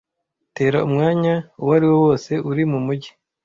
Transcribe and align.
Tera 0.55 0.77
umwanya 0.87 1.33
uwariwo 1.61 1.95
wose 2.05 2.31
uri 2.49 2.63
mumujyi. 2.71 3.11